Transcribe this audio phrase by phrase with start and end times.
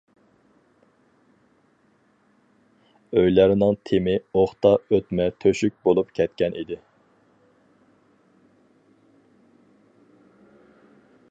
[3.21, 6.79] ئۆيلەرنىڭ تېمى ئوقتا ئۆتمە تۆشۈك بولۇپ كەتكەن ئىدى.